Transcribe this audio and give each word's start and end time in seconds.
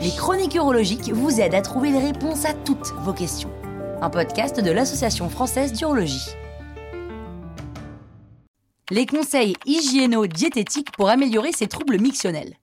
Les 0.00 0.10
chroniques 0.16 0.54
urologiques 0.54 1.10
vous 1.10 1.40
aident 1.40 1.54
à 1.54 1.60
trouver 1.60 1.90
les 1.90 1.98
réponses 1.98 2.46
à 2.46 2.54
toutes 2.54 2.92
vos 3.00 3.12
questions. 3.12 3.50
Un 4.00 4.08
podcast 4.08 4.60
de 4.60 4.70
l'Association 4.70 5.28
française 5.28 5.74
d'urologie. 5.74 6.30
Les 8.90 9.04
conseils 9.04 9.54
hygiéno-diététiques 9.66 10.92
pour 10.92 11.10
améliorer 11.10 11.52
ces 11.52 11.66
troubles 11.66 12.00
mictionnels. 12.00 12.54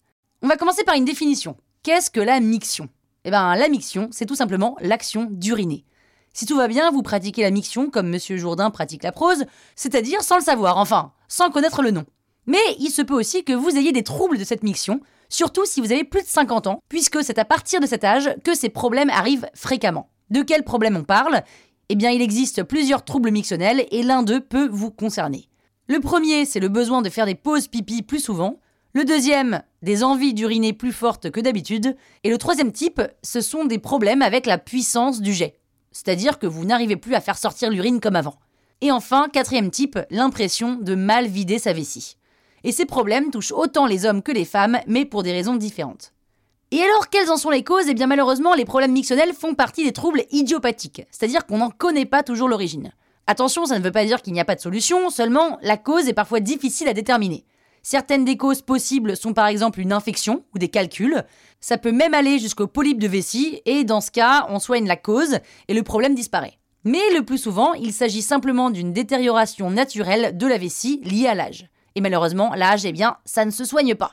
On 0.41 0.47
va 0.47 0.57
commencer 0.57 0.83
par 0.83 0.95
une 0.95 1.05
définition. 1.05 1.57
Qu'est-ce 1.83 2.09
que 2.09 2.19
la 2.19 2.39
miction? 2.39 2.89
Eh 3.23 3.29
bien, 3.29 3.55
la 3.55 3.69
miction, 3.69 4.09
c'est 4.11 4.25
tout 4.25 4.35
simplement 4.35 4.75
l'action 4.81 5.27
d'uriner. 5.29 5.85
Si 6.33 6.47
tout 6.47 6.57
va 6.57 6.67
bien, 6.67 6.89
vous 6.91 7.03
pratiquez 7.03 7.43
la 7.43 7.51
miction 7.51 7.91
comme 7.91 8.09
Monsieur 8.09 8.37
Jourdain 8.37 8.71
pratique 8.71 9.03
la 9.03 9.11
prose, 9.11 9.45
c'est-à-dire 9.75 10.23
sans 10.23 10.37
le 10.37 10.43
savoir, 10.43 10.77
enfin, 10.77 11.11
sans 11.27 11.51
connaître 11.51 11.83
le 11.83 11.91
nom. 11.91 12.05
Mais 12.49 12.57
il 12.79 12.89
se 12.89 13.03
peut 13.03 13.13
aussi 13.13 13.43
que 13.43 13.53
vous 13.53 13.77
ayez 13.77 13.91
des 13.91 14.01
troubles 14.01 14.39
de 14.39 14.43
cette 14.43 14.63
miction, 14.63 15.01
surtout 15.29 15.65
si 15.65 15.81
vous 15.81 15.91
avez 15.91 16.03
plus 16.03 16.23
de 16.23 16.27
50 16.27 16.65
ans, 16.65 16.79
puisque 16.89 17.23
c'est 17.23 17.37
à 17.37 17.45
partir 17.45 17.79
de 17.79 17.85
cet 17.85 18.03
âge 18.03 18.31
que 18.43 18.55
ces 18.55 18.69
problèmes 18.69 19.11
arrivent 19.11 19.47
fréquemment. 19.53 20.09
De 20.31 20.41
quels 20.41 20.63
problèmes 20.63 20.97
on 20.97 21.03
parle? 21.03 21.43
Eh 21.89 21.95
bien, 21.95 22.09
il 22.09 22.23
existe 22.23 22.63
plusieurs 22.63 23.05
troubles 23.05 23.29
mictionnels 23.29 23.85
et 23.91 24.01
l'un 24.01 24.23
d'eux 24.23 24.39
peut 24.39 24.67
vous 24.67 24.89
concerner. 24.89 25.47
Le 25.87 25.99
premier, 25.99 26.45
c'est 26.45 26.59
le 26.59 26.69
besoin 26.69 27.03
de 27.03 27.11
faire 27.11 27.27
des 27.27 27.35
pauses 27.35 27.67
pipi 27.67 28.01
plus 28.01 28.19
souvent. 28.19 28.59
Le 28.93 29.05
deuxième, 29.05 29.61
des 29.83 30.03
envies 30.03 30.33
d'uriner 30.33 30.73
plus 30.73 30.91
fortes 30.91 31.29
que 31.29 31.41
d'habitude. 31.41 31.95
Et 32.23 32.31
le 32.31 32.39
troisième 32.39 32.71
type, 32.71 32.99
ce 33.21 33.41
sont 33.41 33.65
des 33.65 33.77
problèmes 33.77 34.23
avec 34.23 34.47
la 34.47 34.57
puissance 34.57 35.21
du 35.21 35.33
jet. 35.33 35.59
C'est-à-dire 35.91 36.39
que 36.39 36.47
vous 36.47 36.65
n'arrivez 36.65 36.95
plus 36.95 37.13
à 37.13 37.21
faire 37.21 37.37
sortir 37.37 37.69
l'urine 37.69 37.99
comme 37.99 38.15
avant. 38.15 38.39
Et 38.81 38.91
enfin, 38.91 39.29
quatrième 39.31 39.69
type, 39.69 39.99
l'impression 40.09 40.77
de 40.77 40.95
mal 40.95 41.27
vider 41.27 41.59
sa 41.59 41.73
vessie. 41.73 42.15
Et 42.63 42.71
ces 42.71 42.85
problèmes 42.85 43.31
touchent 43.31 43.51
autant 43.51 43.85
les 43.85 44.05
hommes 44.05 44.21
que 44.21 44.31
les 44.31 44.45
femmes, 44.45 44.79
mais 44.87 45.05
pour 45.05 45.23
des 45.23 45.31
raisons 45.31 45.55
différentes. 45.55 46.13
Et 46.71 46.81
alors, 46.81 47.09
quelles 47.09 47.31
en 47.31 47.37
sont 47.37 47.49
les 47.49 47.63
causes? 47.63 47.87
Eh 47.87 47.93
bien, 47.93 48.07
malheureusement, 48.07 48.53
les 48.53 48.65
problèmes 48.65 48.91
mixtionnels 48.91 49.33
font 49.33 49.55
partie 49.55 49.83
des 49.83 49.91
troubles 49.91 50.23
idiopathiques, 50.31 51.07
c'est-à-dire 51.09 51.45
qu'on 51.45 51.57
n'en 51.57 51.71
connaît 51.71 52.05
pas 52.05 52.21
toujours 52.21 52.47
l'origine. 52.47 52.91
Attention, 53.25 53.65
ça 53.65 53.79
ne 53.79 53.83
veut 53.83 53.91
pas 53.91 54.05
dire 54.05 54.21
qu'il 54.21 54.33
n'y 54.33 54.39
a 54.39 54.45
pas 54.45 54.55
de 54.55 54.61
solution, 54.61 55.09
seulement 55.09 55.57
la 55.61 55.77
cause 55.77 56.07
est 56.07 56.13
parfois 56.13 56.39
difficile 56.39 56.87
à 56.87 56.93
déterminer. 56.93 57.45
Certaines 57.81 58.25
des 58.25 58.37
causes 58.37 58.61
possibles 58.61 59.15
sont 59.15 59.33
par 59.33 59.47
exemple 59.47 59.79
une 59.79 59.93
infection 59.93 60.43
ou 60.53 60.59
des 60.59 60.67
calculs. 60.67 61.23
Ça 61.59 61.77
peut 61.77 61.91
même 61.91 62.13
aller 62.13 62.37
jusqu'au 62.37 62.67
polype 62.67 62.99
de 62.99 63.07
vessie, 63.07 63.61
et 63.65 63.83
dans 63.83 64.01
ce 64.01 64.11
cas, 64.11 64.45
on 64.49 64.59
soigne 64.59 64.87
la 64.87 64.97
cause 64.97 65.39
et 65.67 65.73
le 65.73 65.83
problème 65.83 66.13
disparaît. 66.13 66.59
Mais 66.83 67.01
le 67.15 67.23
plus 67.23 67.37
souvent, 67.37 67.73
il 67.73 67.93
s'agit 67.93 68.21
simplement 68.21 68.69
d'une 68.69 68.93
détérioration 68.93 69.69
naturelle 69.69 70.37
de 70.37 70.47
la 70.47 70.57
vessie 70.57 71.01
liée 71.03 71.27
à 71.27 71.35
l'âge. 71.35 71.69
Et 71.95 72.01
malheureusement, 72.01 72.53
l'âge, 72.55 72.85
eh 72.85 72.91
bien, 72.91 73.17
ça 73.25 73.45
ne 73.45 73.51
se 73.51 73.65
soigne 73.65 73.95
pas. 73.95 74.11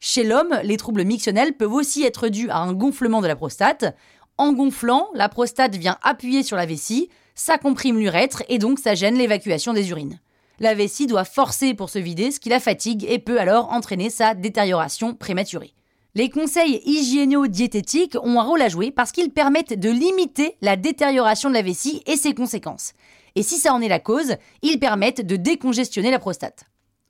Chez 0.00 0.24
l'homme, 0.24 0.58
les 0.62 0.76
troubles 0.76 1.04
mictionnels 1.04 1.54
peuvent 1.54 1.72
aussi 1.72 2.04
être 2.04 2.28
dus 2.28 2.48
à 2.50 2.58
un 2.58 2.72
gonflement 2.72 3.20
de 3.20 3.26
la 3.26 3.36
prostate. 3.36 3.96
En 4.36 4.52
gonflant, 4.52 5.08
la 5.14 5.28
prostate 5.28 5.74
vient 5.74 5.98
appuyer 6.02 6.42
sur 6.42 6.56
la 6.56 6.66
vessie, 6.66 7.08
ça 7.34 7.58
comprime 7.58 7.98
l'urètre 7.98 8.42
et 8.48 8.58
donc 8.58 8.78
ça 8.78 8.94
gêne 8.94 9.16
l'évacuation 9.16 9.72
des 9.72 9.90
urines. 9.90 10.20
La 10.60 10.74
vessie 10.74 11.06
doit 11.06 11.24
forcer 11.24 11.74
pour 11.74 11.90
se 11.90 11.98
vider, 11.98 12.30
ce 12.30 12.40
qui 12.40 12.48
la 12.48 12.60
fatigue 12.60 13.06
et 13.08 13.18
peut 13.18 13.40
alors 13.40 13.72
entraîner 13.72 14.10
sa 14.10 14.34
détérioration 14.34 15.14
prématurée. 15.14 15.72
Les 16.14 16.30
conseils 16.30 16.82
hygiéno-diététiques 16.84 18.16
ont 18.22 18.40
un 18.40 18.42
rôle 18.42 18.62
à 18.62 18.68
jouer 18.68 18.90
parce 18.90 19.12
qu'ils 19.12 19.30
permettent 19.30 19.78
de 19.78 19.90
limiter 19.90 20.56
la 20.62 20.76
détérioration 20.76 21.48
de 21.48 21.54
la 21.54 21.62
vessie 21.62 22.02
et 22.06 22.16
ses 22.16 22.34
conséquences. 22.34 22.92
Et 23.36 23.44
si 23.44 23.56
ça 23.56 23.72
en 23.72 23.80
est 23.80 23.88
la 23.88 24.00
cause, 24.00 24.34
ils 24.62 24.80
permettent 24.80 25.24
de 25.24 25.36
décongestionner 25.36 26.10
la 26.10 26.18
prostate. 26.18 26.64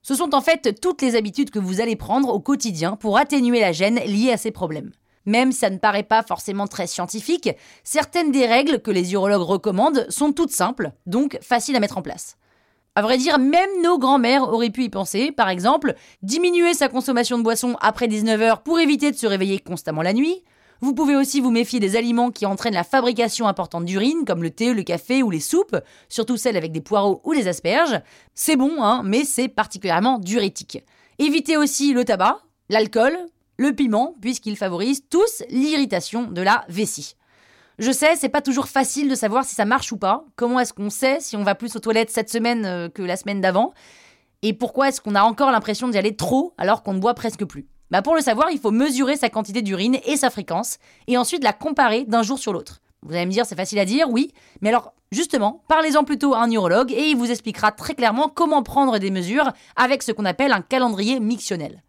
Ce 0.08 0.14
sont 0.14 0.34
en 0.34 0.40
fait 0.40 0.80
toutes 0.80 1.02
les 1.02 1.16
habitudes 1.16 1.50
que 1.50 1.58
vous 1.58 1.82
allez 1.82 1.94
prendre 1.94 2.30
au 2.30 2.40
quotidien 2.40 2.96
pour 2.96 3.18
atténuer 3.18 3.60
la 3.60 3.72
gêne 3.72 4.00
liée 4.06 4.32
à 4.32 4.38
ces 4.38 4.50
problèmes. 4.50 4.90
Même 5.26 5.52
si 5.52 5.58
ça 5.58 5.68
ne 5.68 5.76
paraît 5.76 6.02
pas 6.02 6.22
forcément 6.22 6.66
très 6.66 6.86
scientifique, 6.86 7.50
certaines 7.84 8.32
des 8.32 8.47
règles 8.47 8.80
que 8.80 8.91
les 8.91 9.12
urologues 9.12 9.42
recommandent 9.42 10.06
sont 10.08 10.32
toutes 10.32 10.50
simples, 10.50 10.92
donc 11.04 11.36
faciles 11.42 11.76
à 11.76 11.80
mettre 11.80 11.98
en 11.98 12.02
place. 12.02 12.38
À 12.94 13.02
vrai 13.02 13.18
dire, 13.18 13.38
même 13.38 13.68
nos 13.82 13.98
grands-mères 13.98 14.50
auraient 14.50 14.70
pu 14.70 14.84
y 14.84 14.88
penser. 14.88 15.30
Par 15.30 15.50
exemple, 15.50 15.94
diminuer 16.22 16.72
sa 16.72 16.88
consommation 16.88 17.36
de 17.36 17.42
boissons 17.42 17.76
après 17.82 18.06
19h 18.06 18.62
pour 18.62 18.80
éviter 18.80 19.10
de 19.10 19.16
se 19.16 19.26
réveiller 19.26 19.58
constamment 19.58 20.00
la 20.00 20.14
nuit, 20.14 20.42
vous 20.81 20.94
pouvez 20.94 21.16
aussi 21.16 21.41
vous 21.41 21.50
méfier 21.50 21.81
des 21.81 21.97
aliments 21.97 22.31
qui 22.31 22.47
entraînent 22.47 22.75
la 22.75 22.84
fabrication 22.84 23.49
importante 23.49 23.84
d'urine, 23.84 24.25
comme 24.25 24.43
le 24.43 24.50
thé, 24.50 24.75
le 24.75 24.83
café 24.83 25.22
ou 25.22 25.31
les 25.31 25.41
soupes, 25.41 25.77
surtout 26.09 26.37
celles 26.37 26.56
avec 26.56 26.72
des 26.72 26.81
poireaux 26.81 27.21
ou 27.25 27.34
des 27.34 27.49
asperges. 27.49 28.00
C'est 28.34 28.56
bon, 28.56 28.83
hein, 28.83 29.03
mais 29.05 29.25
c'est 29.25 29.49
particulièrement 29.49 30.19
diurétique. 30.19 30.84
Évitez 31.19 31.56
aussi 31.56 31.93
le 31.93 32.05
tabac, 32.05 32.39
l'alcool, 32.69 33.16
le 33.56 33.72
piment, 33.72 34.15
puisqu'ils 34.21 34.56
favorisent 34.56 35.03
tous 35.11 35.43
l'irritation 35.50 36.31
de 36.31 36.43
la 36.43 36.65
vessie. 36.69 37.16
Je 37.78 37.93
sais, 37.93 38.16
c'est 38.16 38.28
pas 38.28 38.43
toujours 38.43 38.69
facile 38.69 39.09
de 39.09 39.15
savoir 39.15 39.45
si 39.45 39.55
ça 39.55 39.65
marche 39.65 39.93
ou 39.93 39.97
pas. 39.97 40.25
Comment 40.37 40.59
est-ce 40.60 40.72
qu'on 40.72 40.91
sait 40.91 41.19
si 41.21 41.37
on 41.37 41.45
va 41.45 41.55
plus 41.55 41.75
aux 41.77 41.81
toilettes 41.81 42.10
cette 42.10 42.31
semaine 42.31 42.65
euh, 42.65 42.89
que 42.89 43.03
la 43.03 43.16
semaine 43.16 43.41
d'avant? 43.41 43.72
Et 44.43 44.53
pourquoi 44.53 44.89
est-ce 44.89 45.00
qu'on 45.00 45.15
a 45.15 45.22
encore 45.22 45.50
l'impression 45.50 45.89
d'y 45.89 45.99
aller 45.99 46.16
trop 46.16 46.55
alors 46.59 46.83
qu'on 46.83 46.95
ne 46.95 47.00
boit 47.00 47.15
presque 47.15 47.45
plus? 47.45 47.66
Bah 47.91 48.03
pour 48.03 48.15
le 48.15 48.21
savoir, 48.21 48.50
il 48.50 48.59
faut 48.59 48.71
mesurer 48.71 49.16
sa 49.16 49.31
quantité 49.31 49.62
d'urine 49.62 49.99
et 50.04 50.16
sa 50.16 50.31
fréquence, 50.31 50.78
et 51.06 51.16
ensuite 51.16 51.44
la 51.44 51.53
comparer 51.53 52.04
d'un 52.04 52.22
jour 52.22 52.38
sur 52.38 52.53
l'autre. 52.53 52.81
Vous 53.03 53.15
allez 53.15 53.26
me 53.26 53.31
dire, 53.31 53.47
c'est 53.47 53.56
facile 53.56 53.78
à 53.78 53.84
dire, 53.84 54.09
oui, 54.10 54.32
mais 54.60 54.69
alors 54.71 54.93
justement, 55.12 55.62
parlez-en 55.69 56.04
plutôt 56.04 56.34
à 56.34 56.41
un 56.41 56.50
urologue 56.50 56.93
et 56.93 57.09
il 57.09 57.16
vous 57.16 57.31
expliquera 57.31 57.72
très 57.72 57.94
clairement 57.94 58.28
comment 58.28 58.62
prendre 58.62 58.98
des 58.98 59.10
mesures 59.10 59.53
avec 59.77 60.03
ce 60.03 60.12
qu'on 60.12 60.25
appelle 60.25 60.53
un 60.53 60.62
calendrier 60.62 61.21
mictionnel. 61.21 61.82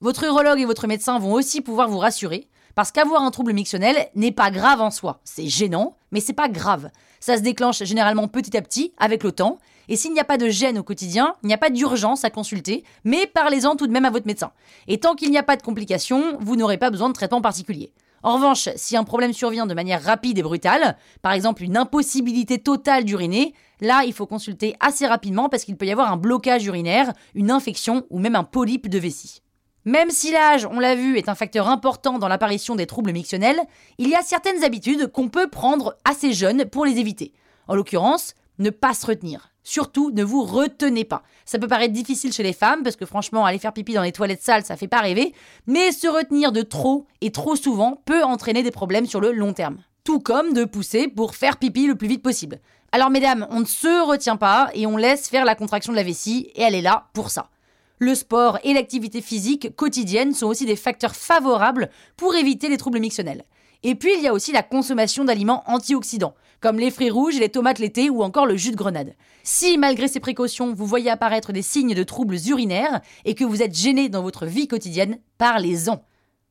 Votre 0.00 0.24
urologue 0.24 0.58
et 0.58 0.64
votre 0.64 0.86
médecin 0.86 1.18
vont 1.18 1.32
aussi 1.32 1.60
pouvoir 1.60 1.88
vous 1.88 1.98
rassurer, 1.98 2.48
parce 2.74 2.90
qu'avoir 2.90 3.22
un 3.22 3.30
trouble 3.30 3.52
mictionnel 3.52 4.08
n'est 4.14 4.32
pas 4.32 4.50
grave 4.50 4.80
en 4.80 4.90
soi. 4.90 5.20
C'est 5.24 5.46
gênant, 5.46 5.96
mais 6.10 6.20
c'est 6.20 6.32
pas 6.32 6.48
grave. 6.48 6.90
Ça 7.20 7.36
se 7.36 7.42
déclenche 7.42 7.82
généralement 7.84 8.26
petit 8.26 8.56
à 8.56 8.62
petit, 8.62 8.94
avec 8.96 9.22
le 9.22 9.32
temps, 9.32 9.58
et 9.88 9.96
s'il 9.96 10.12
n'y 10.12 10.20
a 10.20 10.24
pas 10.24 10.38
de 10.38 10.48
gêne 10.48 10.78
au 10.78 10.82
quotidien, 10.82 11.34
il 11.42 11.46
n'y 11.46 11.54
a 11.54 11.58
pas 11.58 11.70
d'urgence 11.70 12.24
à 12.24 12.30
consulter, 12.30 12.84
mais 13.04 13.26
parlez-en 13.26 13.76
tout 13.76 13.86
de 13.86 13.92
même 13.92 14.04
à 14.04 14.10
votre 14.10 14.26
médecin. 14.26 14.52
Et 14.88 14.98
tant 15.00 15.14
qu'il 15.14 15.30
n'y 15.30 15.38
a 15.38 15.42
pas 15.42 15.56
de 15.56 15.62
complications, 15.62 16.36
vous 16.40 16.56
n'aurez 16.56 16.78
pas 16.78 16.90
besoin 16.90 17.08
de 17.08 17.14
traitement 17.14 17.40
particulier. 17.40 17.92
En 18.22 18.34
revanche, 18.34 18.68
si 18.76 18.96
un 18.96 19.04
problème 19.04 19.32
survient 19.32 19.66
de 19.66 19.74
manière 19.74 20.02
rapide 20.02 20.38
et 20.38 20.42
brutale, 20.42 20.96
par 21.22 21.32
exemple 21.32 21.62
une 21.62 21.76
impossibilité 21.76 22.58
totale 22.58 23.04
d'uriner, 23.04 23.54
là 23.80 24.02
il 24.04 24.12
faut 24.12 24.26
consulter 24.26 24.76
assez 24.80 25.06
rapidement 25.06 25.48
parce 25.48 25.64
qu'il 25.64 25.76
peut 25.76 25.86
y 25.86 25.92
avoir 25.92 26.12
un 26.12 26.18
blocage 26.18 26.66
urinaire, 26.66 27.12
une 27.34 27.50
infection 27.50 28.04
ou 28.10 28.18
même 28.18 28.36
un 28.36 28.44
polype 28.44 28.88
de 28.88 28.98
vessie. 28.98 29.40
Même 29.86 30.10
si 30.10 30.30
l'âge, 30.30 30.66
on 30.66 30.78
l'a 30.78 30.94
vu, 30.94 31.16
est 31.16 31.30
un 31.30 31.34
facteur 31.34 31.68
important 31.68 32.18
dans 32.18 32.28
l'apparition 32.28 32.76
des 32.76 32.86
troubles 32.86 33.12
mictionnels, 33.12 33.60
il 33.96 34.08
y 34.08 34.14
a 34.14 34.22
certaines 34.22 34.62
habitudes 34.62 35.06
qu'on 35.06 35.30
peut 35.30 35.48
prendre 35.48 35.96
assez 36.04 36.34
jeunes 36.34 36.66
pour 36.66 36.84
les 36.84 36.98
éviter. 36.98 37.32
En 37.66 37.74
l'occurrence, 37.74 38.34
ne 38.58 38.68
pas 38.68 38.92
se 38.92 39.06
retenir. 39.06 39.49
Surtout, 39.62 40.10
ne 40.10 40.24
vous 40.24 40.42
retenez 40.42 41.04
pas. 41.04 41.22
Ça 41.44 41.58
peut 41.58 41.68
paraître 41.68 41.92
difficile 41.92 42.32
chez 42.32 42.42
les 42.42 42.52
femmes, 42.52 42.82
parce 42.82 42.96
que 42.96 43.06
franchement, 43.06 43.44
aller 43.44 43.58
faire 43.58 43.72
pipi 43.72 43.92
dans 43.92 44.02
les 44.02 44.12
toilettes 44.12 44.42
sales, 44.42 44.64
ça 44.64 44.76
fait 44.76 44.88
pas 44.88 45.00
rêver, 45.00 45.34
mais 45.66 45.92
se 45.92 46.08
retenir 46.08 46.52
de 46.52 46.62
trop 46.62 47.06
et 47.20 47.30
trop 47.30 47.56
souvent 47.56 48.00
peut 48.04 48.22
entraîner 48.22 48.62
des 48.62 48.70
problèmes 48.70 49.06
sur 49.06 49.20
le 49.20 49.32
long 49.32 49.52
terme. 49.52 49.78
Tout 50.04 50.20
comme 50.20 50.54
de 50.54 50.64
pousser 50.64 51.08
pour 51.08 51.34
faire 51.34 51.58
pipi 51.58 51.86
le 51.86 51.94
plus 51.94 52.08
vite 52.08 52.22
possible. 52.22 52.60
Alors 52.92 53.10
mesdames, 53.10 53.46
on 53.50 53.60
ne 53.60 53.66
se 53.66 54.06
retient 54.06 54.36
pas 54.36 54.70
et 54.74 54.86
on 54.86 54.96
laisse 54.96 55.28
faire 55.28 55.44
la 55.44 55.54
contraction 55.54 55.92
de 55.92 55.96
la 55.96 56.02
vessie, 56.02 56.50
et 56.54 56.62
elle 56.62 56.74
est 56.74 56.82
là 56.82 57.08
pour 57.12 57.30
ça. 57.30 57.50
Le 57.98 58.14
sport 58.14 58.58
et 58.64 58.72
l'activité 58.72 59.20
physique 59.20 59.76
quotidienne 59.76 60.32
sont 60.32 60.46
aussi 60.46 60.64
des 60.64 60.74
facteurs 60.74 61.14
favorables 61.14 61.90
pour 62.16 62.34
éviter 62.34 62.70
les 62.70 62.78
troubles 62.78 62.98
mictionnels. 62.98 63.44
Et 63.82 63.94
puis 63.94 64.12
il 64.16 64.22
y 64.22 64.28
a 64.28 64.32
aussi 64.32 64.52
la 64.52 64.62
consommation 64.62 65.24
d'aliments 65.24 65.62
antioxydants, 65.66 66.34
comme 66.60 66.78
les 66.78 66.90
fruits 66.90 67.10
rouges, 67.10 67.38
les 67.38 67.48
tomates 67.48 67.78
l'été 67.78 68.10
ou 68.10 68.22
encore 68.22 68.46
le 68.46 68.56
jus 68.56 68.72
de 68.72 68.76
grenade. 68.76 69.14
Si 69.42 69.78
malgré 69.78 70.06
ces 70.06 70.20
précautions, 70.20 70.74
vous 70.74 70.86
voyez 70.86 71.10
apparaître 71.10 71.52
des 71.52 71.62
signes 71.62 71.94
de 71.94 72.02
troubles 72.02 72.36
urinaires 72.46 73.00
et 73.24 73.34
que 73.34 73.44
vous 73.44 73.62
êtes 73.62 73.74
gêné 73.74 74.08
dans 74.08 74.22
votre 74.22 74.44
vie 74.44 74.68
quotidienne, 74.68 75.18
parlez-en. 75.38 76.02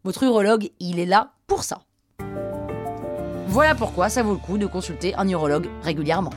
Votre 0.04 0.24
urologue, 0.24 0.70
il 0.80 1.00
est 1.00 1.06
là 1.06 1.34
pour 1.46 1.64
ça. 1.64 1.82
Voilà 3.48 3.76
pourquoi 3.76 4.10
ça 4.10 4.24
vaut 4.24 4.34
le 4.34 4.40
coup 4.40 4.58
de 4.58 4.66
consulter 4.66 5.14
un 5.16 5.28
urologue 5.28 5.70
régulièrement. 5.84 6.34